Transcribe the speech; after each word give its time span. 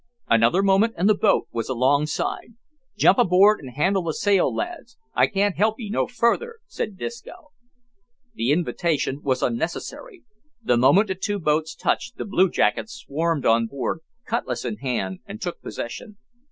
Another 0.27 0.63
moment 0.63 0.95
and 0.97 1.07
the 1.07 1.13
boat 1.13 1.47
was 1.51 1.69
alongside. 1.69 2.55
"Jump 2.97 3.19
aboard 3.19 3.59
and 3.59 3.75
handle 3.75 4.01
the 4.01 4.15
sail, 4.15 4.51
lads; 4.51 4.97
I 5.13 5.27
can't 5.27 5.55
help 5.57 5.79
'ee 5.79 5.91
no 5.91 6.07
further," 6.07 6.55
said 6.65 6.97
Disco. 6.97 7.51
The 8.33 8.51
invitation 8.51 9.21
was 9.21 9.43
unnecessary. 9.43 10.23
The 10.63 10.75
moment 10.75 11.09
the 11.09 11.13
two 11.13 11.37
boats 11.37 11.75
touched, 11.75 12.17
the 12.17 12.25
blue 12.25 12.49
jackets 12.49 12.93
swarmed 12.93 13.45
on 13.45 13.67
board, 13.67 13.99
cutlass 14.25 14.65
in 14.65 14.77
hand, 14.77 15.19
and 15.27 15.39
took 15.39 15.61
possession. 15.61 16.17